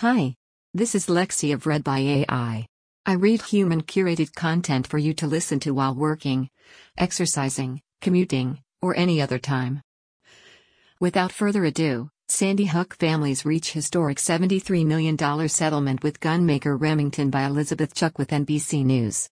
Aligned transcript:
Hi. 0.00 0.34
This 0.72 0.94
is 0.94 1.08
Lexi 1.08 1.52
of 1.52 1.66
Read 1.66 1.84
by 1.84 1.98
AI. 1.98 2.66
I 3.04 3.12
read 3.12 3.42
human 3.42 3.82
curated 3.82 4.34
content 4.34 4.86
for 4.86 4.96
you 4.96 5.12
to 5.12 5.26
listen 5.26 5.60
to 5.60 5.72
while 5.72 5.94
working, 5.94 6.48
exercising, 6.96 7.82
commuting, 8.00 8.62
or 8.80 8.96
any 8.96 9.20
other 9.20 9.38
time. 9.38 9.82
Without 11.00 11.32
further 11.32 11.66
ado, 11.66 12.08
Sandy 12.28 12.64
Hook 12.64 12.96
families 12.98 13.44
reach 13.44 13.72
historic 13.72 14.16
$73 14.16 14.86
million 14.86 15.18
settlement 15.50 16.02
with 16.02 16.18
gunmaker 16.18 16.80
Remington 16.80 17.28
by 17.28 17.42
Elizabeth 17.44 17.92
Chuck 17.92 18.16
with 18.16 18.30
NBC 18.30 18.82
News. 18.82 19.28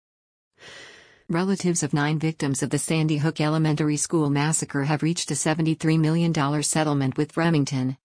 Relatives 1.27 1.81
of 1.81 1.95
nine 1.95 2.19
victims 2.19 2.61
of 2.61 2.69
the 2.69 2.77
Sandy 2.77 3.17
Hook 3.17 3.41
Elementary 3.41 3.97
School 3.97 4.29
massacre 4.29 4.83
have 4.83 5.01
reached 5.01 5.31
a 5.31 5.33
$73 5.33 5.99
million 5.99 6.61
settlement 6.61 7.17
with 7.17 7.37
Remington, 7.37 7.97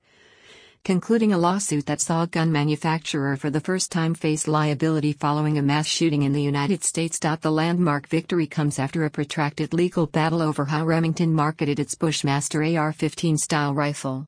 concluding 0.85 1.32
a 1.32 1.39
lawsuit 1.39 1.87
that 1.87 2.03
saw 2.03 2.25
a 2.25 2.27
gun 2.27 2.53
manufacturer 2.53 3.37
for 3.37 3.48
the 3.48 3.61
first 3.61 3.91
time 3.91 4.14
face 4.14 4.46
liability 4.46 5.14
following 5.14 5.57
a 5.57 5.63
mass 5.63 5.86
shooting 5.86 6.25
in 6.25 6.35
the 6.35 6.43
United 6.43 6.85
States. 6.85 7.18
The 7.18 7.50
landmark 7.50 8.07
victory 8.07 8.46
comes 8.46 8.79
after 8.79 9.03
a 9.07 9.11
protracted 9.11 9.72
legal 9.72 10.07
battle 10.07 10.43
over 10.43 10.67
how 10.67 10.85
Remington 10.85 11.32
marketed 11.32 11.81
its 11.81 11.94
Bushmaster 11.94 12.63
AR 12.63 12.93
15 12.93 13.39
style 13.39 13.72
rifle, 13.72 14.27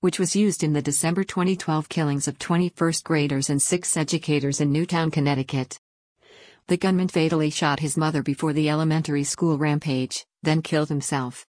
which 0.00 0.18
was 0.18 0.36
used 0.36 0.62
in 0.62 0.74
the 0.74 0.82
December 0.82 1.24
2012 1.24 1.88
killings 1.88 2.28
of 2.28 2.38
20 2.38 2.68
first 2.76 3.02
graders 3.02 3.48
and 3.48 3.62
six 3.62 3.96
educators 3.96 4.60
in 4.60 4.70
Newtown, 4.70 5.10
Connecticut. 5.10 5.78
The 6.66 6.76
gunman 6.76 7.08
fatally 7.08 7.48
shot 7.48 7.80
his 7.80 7.96
mother 7.96 8.22
before 8.22 8.52
the 8.52 8.68
elementary 8.68 9.24
school 9.24 9.56
rampage, 9.56 10.26
then 10.42 10.60
killed 10.60 10.90
himself. 10.90 11.46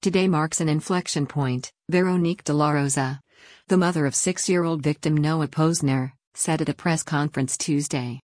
Today 0.00 0.28
marks 0.28 0.62
an 0.62 0.68
inflection 0.70 1.26
point, 1.26 1.70
Veronique 1.90 2.44
de 2.44 2.52
la 2.52 2.70
Rosa, 2.70 3.20
the 3.68 3.76
mother 3.76 4.04
of 4.04 4.14
six 4.14 4.48
year 4.48 4.64
old 4.64 4.82
victim 4.82 5.16
Noah 5.16 5.48
Pozner, 5.48 6.12
said 6.34 6.60
at 6.60 6.68
a 6.68 6.74
press 6.74 7.02
conference 7.02 7.56
Tuesday. 7.56 8.20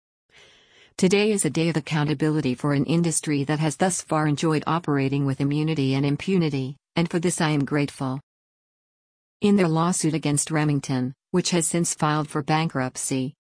Today 0.98 1.32
is 1.32 1.44
a 1.44 1.50
day 1.50 1.68
of 1.68 1.76
accountability 1.76 2.56
for 2.56 2.74
an 2.74 2.86
industry 2.86 3.44
that 3.44 3.60
has 3.60 3.76
thus 3.76 4.02
far 4.02 4.28
enjoyed 4.28 4.64
operating 4.66 5.26
with 5.26 5.42
immunity 5.42 5.94
and 5.94 6.06
impunity, 6.06 6.78
and 6.96 7.10
for 7.10 7.20
this 7.20 7.42
I 7.42 7.50
am 7.50 7.66
grateful. 7.66 8.22
In 9.42 9.58
their 9.58 9.68
lawsuit 9.68 10.14
against 10.14 10.52
Remington, 10.52 11.14
which 11.32 11.50
has 11.50 11.68
since 11.68 11.94
filed 11.94 12.30
for 12.30 12.42
bankruptcy, 12.42 13.34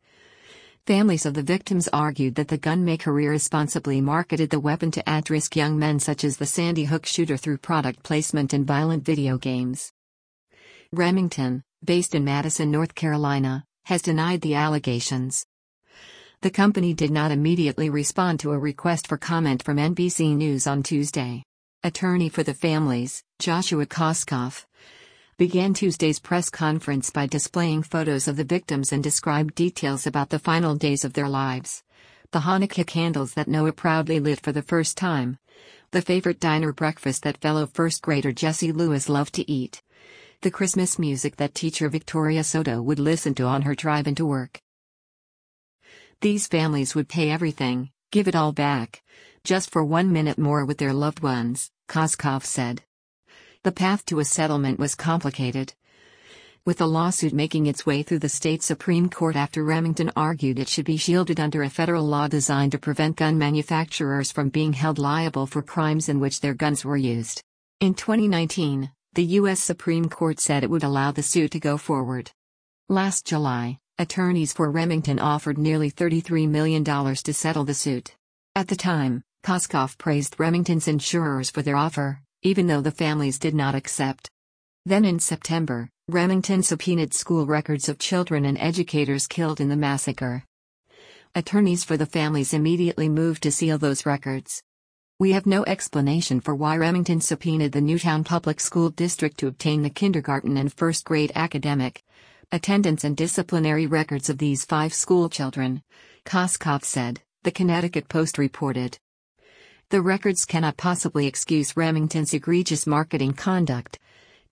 families 0.85 1.25
of 1.25 1.33
the 1.33 1.43
victims 1.43 1.87
argued 1.93 2.35
that 2.35 2.49
the 2.49 2.57
gunmaker 2.57 3.23
irresponsibly 3.23 4.01
marketed 4.01 4.49
the 4.49 4.59
weapon 4.59 4.91
to 4.91 5.09
at 5.09 5.29
risk 5.29 5.55
young 5.55 5.79
men 5.79 5.99
such 5.99 6.25
as 6.25 6.35
the 6.35 6.45
Sandy 6.45 6.83
Hook 6.83 7.05
shooter 7.05 7.37
through 7.37 7.59
product 7.59 8.03
placement 8.03 8.53
in 8.53 8.65
violent 8.65 9.05
video 9.05 9.37
games. 9.37 9.93
Remington, 10.95 11.61
based 11.83 12.15
in 12.15 12.23
Madison, 12.23 12.71
North 12.71 12.95
Carolina, 12.95 13.65
has 13.83 14.01
denied 14.01 14.39
the 14.39 14.55
allegations. 14.55 15.45
The 16.41 16.49
company 16.49 16.93
did 16.93 17.11
not 17.11 17.31
immediately 17.31 17.89
respond 17.89 18.39
to 18.39 18.53
a 18.53 18.57
request 18.57 19.07
for 19.07 19.17
comment 19.17 19.61
from 19.61 19.75
NBC 19.75 20.37
News 20.37 20.67
on 20.67 20.83
Tuesday. 20.83 21.43
Attorney 21.83 22.29
for 22.29 22.43
the 22.43 22.53
families, 22.53 23.23
Joshua 23.39 23.85
Koskoff, 23.85 24.65
began 25.37 25.73
Tuesday's 25.73 26.19
press 26.19 26.49
conference 26.49 27.09
by 27.09 27.27
displaying 27.27 27.83
photos 27.83 28.29
of 28.29 28.37
the 28.37 28.45
victims 28.45 28.93
and 28.93 29.03
described 29.03 29.53
details 29.53 30.07
about 30.07 30.29
the 30.29 30.39
final 30.39 30.75
days 30.75 31.03
of 31.03 31.11
their 31.11 31.27
lives. 31.27 31.83
The 32.31 32.39
Hanukkah 32.39 32.87
candles 32.87 33.33
that 33.33 33.49
Noah 33.49 33.73
proudly 33.73 34.21
lit 34.21 34.39
for 34.39 34.53
the 34.53 34.61
first 34.61 34.97
time. 34.97 35.39
The 35.91 36.01
favorite 36.01 36.39
diner 36.39 36.71
breakfast 36.71 37.23
that 37.23 37.41
fellow 37.41 37.67
first 37.67 38.01
grader 38.01 38.31
Jesse 38.31 38.71
Lewis 38.71 39.09
loved 39.09 39.33
to 39.35 39.51
eat 39.51 39.81
the 40.45 40.51
Christmas 40.51 40.99
music 40.99 41.37
that 41.37 41.55
teacher 41.55 41.89
Victoria 41.89 42.43
Soto 42.43 42.79
would 42.79 42.99
listen 42.99 43.33
to 43.33 43.45
on 43.45 43.63
her 43.63 43.73
drive 43.73 44.05
into 44.05 44.27
work. 44.27 44.61
These 46.21 46.45
families 46.45 46.93
would 46.93 47.09
pay 47.09 47.31
everything, 47.31 47.89
give 48.11 48.27
it 48.27 48.35
all 48.35 48.51
back, 48.51 49.01
just 49.43 49.71
for 49.71 49.83
one 49.83 50.13
minute 50.13 50.37
more 50.37 50.63
with 50.63 50.77
their 50.77 50.93
loved 50.93 51.21
ones, 51.21 51.71
Koskoff 51.89 52.45
said. 52.45 52.83
The 53.63 53.71
path 53.71 54.05
to 54.05 54.19
a 54.19 54.23
settlement 54.23 54.77
was 54.77 54.93
complicated. 54.93 55.73
With 56.63 56.77
the 56.77 56.87
lawsuit 56.87 57.33
making 57.33 57.65
its 57.65 57.87
way 57.87 58.03
through 58.03 58.19
the 58.19 58.29
state 58.29 58.61
Supreme 58.61 59.09
Court 59.09 59.35
after 59.35 59.63
Remington 59.63 60.11
argued 60.15 60.59
it 60.59 60.69
should 60.69 60.85
be 60.85 60.97
shielded 60.97 61.39
under 61.39 61.63
a 61.63 61.71
federal 61.71 62.05
law 62.05 62.27
designed 62.27 62.73
to 62.73 62.77
prevent 62.77 63.15
gun 63.15 63.39
manufacturers 63.39 64.31
from 64.31 64.49
being 64.49 64.73
held 64.73 64.99
liable 64.99 65.47
for 65.47 65.63
crimes 65.63 66.07
in 66.07 66.19
which 66.19 66.41
their 66.41 66.53
guns 66.53 66.85
were 66.85 66.97
used. 66.97 67.41
In 67.79 67.95
2019, 67.95 68.91
the 69.15 69.23
U.S. 69.39 69.61
Supreme 69.61 70.09
Court 70.09 70.41
said 70.41 70.61
it 70.61 70.69
would 70.69 70.83
allow 70.83 71.11
the 71.11 71.23
suit 71.23 71.51
to 71.51 71.59
go 71.59 71.77
forward. 71.77 72.31
Last 72.89 73.25
July, 73.25 73.77
attorneys 73.97 74.51
for 74.51 74.69
Remington 74.69 75.19
offered 75.19 75.57
nearly 75.57 75.89
$33 75.89 76.49
million 76.49 76.83
to 76.83 77.33
settle 77.33 77.63
the 77.63 77.73
suit. 77.73 78.13
At 78.57 78.67
the 78.67 78.75
time, 78.75 79.23
Koskoff 79.41 79.97
praised 79.97 80.37
Remington's 80.37 80.89
insurers 80.89 81.49
for 81.49 81.61
their 81.61 81.77
offer, 81.77 82.19
even 82.41 82.67
though 82.67 82.81
the 82.81 82.91
families 82.91 83.39
did 83.39 83.55
not 83.55 83.73
accept. 83.73 84.29
Then 84.85 85.05
in 85.05 85.19
September, 85.19 85.89
Remington 86.09 86.61
subpoenaed 86.61 87.13
school 87.13 87.45
records 87.45 87.87
of 87.87 87.97
children 87.97 88.43
and 88.43 88.57
educators 88.57 89.27
killed 89.27 89.61
in 89.61 89.69
the 89.69 89.77
massacre. 89.77 90.43
Attorneys 91.33 91.85
for 91.85 91.95
the 91.95 92.05
families 92.05 92.53
immediately 92.53 93.07
moved 93.07 93.43
to 93.43 93.51
seal 93.51 93.77
those 93.77 94.05
records. 94.05 94.61
We 95.17 95.31
have 95.31 95.45
no 95.45 95.63
explanation 95.63 96.41
for 96.41 96.53
why 96.53 96.75
Remington 96.75 97.21
subpoenaed 97.21 97.71
the 97.71 97.79
Newtown 97.79 98.25
Public 98.25 98.59
School 98.59 98.89
District 98.89 99.37
to 99.37 99.47
obtain 99.47 99.81
the 99.81 99.89
kindergarten 99.89 100.57
and 100.57 100.73
first 100.73 101.05
grade 101.05 101.31
academic, 101.35 102.03
attendance, 102.51 103.05
and 103.05 103.15
disciplinary 103.15 103.87
records 103.87 104.29
of 104.29 104.39
these 104.39 104.65
five 104.65 104.93
schoolchildren, 104.93 105.81
Koskoff 106.25 106.83
said, 106.83 107.21
the 107.43 107.51
Connecticut 107.51 108.09
Post 108.09 108.37
reported. 108.37 108.97
The 109.87 110.01
records 110.01 110.43
cannot 110.43 110.75
possibly 110.75 111.27
excuse 111.27 111.77
Remington's 111.77 112.33
egregious 112.33 112.85
marketing 112.85 113.35
conduct 113.35 113.97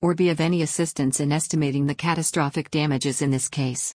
or 0.02 0.14
be 0.16 0.30
of 0.30 0.40
any 0.40 0.62
assistance 0.62 1.20
in 1.20 1.34
estimating 1.34 1.88
the 1.88 1.96
catastrophic 1.96 2.72
damages 2.72 3.22
in 3.22 3.32
this 3.32 3.50
case. 3.50 3.94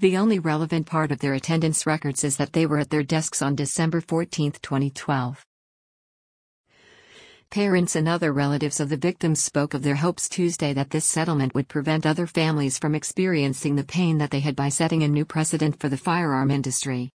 The 0.00 0.16
only 0.16 0.40
relevant 0.40 0.86
part 0.86 1.12
of 1.12 1.20
their 1.20 1.34
attendance 1.34 1.86
records 1.86 2.24
is 2.24 2.38
that 2.38 2.54
they 2.54 2.66
were 2.66 2.78
at 2.78 2.90
their 2.90 3.04
desks 3.04 3.40
on 3.40 3.54
December 3.54 4.00
14, 4.00 4.50
2012. 4.60 5.46
Parents 7.50 7.96
and 7.96 8.06
other 8.06 8.32
relatives 8.32 8.78
of 8.78 8.90
the 8.90 8.96
victims 8.96 9.42
spoke 9.42 9.74
of 9.74 9.82
their 9.82 9.96
hopes 9.96 10.28
Tuesday 10.28 10.72
that 10.72 10.90
this 10.90 11.04
settlement 11.04 11.52
would 11.52 11.66
prevent 11.66 12.06
other 12.06 12.28
families 12.28 12.78
from 12.78 12.94
experiencing 12.94 13.74
the 13.74 13.82
pain 13.82 14.18
that 14.18 14.30
they 14.30 14.38
had 14.38 14.54
by 14.54 14.68
setting 14.68 15.02
a 15.02 15.08
new 15.08 15.24
precedent 15.24 15.80
for 15.80 15.88
the 15.88 15.96
firearm 15.96 16.52
industry. 16.52 17.10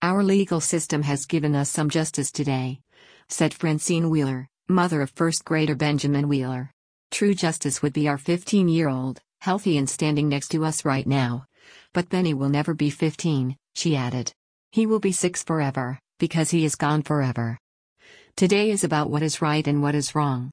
Our 0.00 0.22
legal 0.22 0.62
system 0.62 1.02
has 1.02 1.26
given 1.26 1.54
us 1.54 1.68
some 1.68 1.90
justice 1.90 2.32
today, 2.32 2.80
said 3.28 3.52
Francine 3.52 4.08
Wheeler, 4.08 4.48
mother 4.70 5.02
of 5.02 5.10
first 5.10 5.44
grader 5.44 5.74
Benjamin 5.74 6.26
Wheeler. 6.26 6.70
True 7.10 7.34
justice 7.34 7.82
would 7.82 7.92
be 7.92 8.08
our 8.08 8.16
15 8.16 8.68
year 8.68 8.88
old, 8.88 9.20
healthy 9.42 9.76
and 9.76 9.88
standing 9.88 10.30
next 10.30 10.48
to 10.48 10.64
us 10.64 10.86
right 10.86 11.06
now. 11.06 11.44
But 11.92 12.08
Benny 12.08 12.32
will 12.32 12.48
never 12.48 12.72
be 12.72 12.88
15, 12.88 13.54
she 13.74 13.96
added. 13.96 14.32
He 14.70 14.86
will 14.86 14.98
be 14.98 15.12
six 15.12 15.42
forever, 15.42 15.98
because 16.18 16.48
he 16.48 16.64
is 16.64 16.74
gone 16.74 17.02
forever. 17.02 17.58
Today 18.36 18.70
is 18.70 18.82
about 18.82 19.10
what 19.10 19.22
is 19.22 19.42
right 19.42 19.66
and 19.66 19.82
what 19.82 19.94
is 19.94 20.14
wrong. 20.14 20.50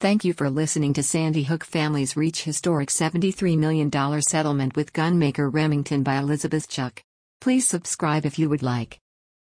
Thank 0.00 0.24
you 0.24 0.32
for 0.32 0.48
listening 0.48 0.94
to 0.94 1.02
Sandy 1.02 1.44
Hook 1.44 1.64
Families 1.64 2.16
Reach 2.16 2.44
Historic 2.44 2.88
$73 2.88 3.58
million 3.58 4.22
Settlement 4.22 4.74
with 4.74 4.92
Gunmaker 4.92 5.52
Remington 5.52 6.02
by 6.02 6.16
Elizabeth 6.16 6.68
Chuck. 6.68 7.02
Please 7.40 7.68
subscribe 7.68 8.24
if 8.24 8.38
you 8.38 8.48
would 8.48 8.62
like. 8.62 9.01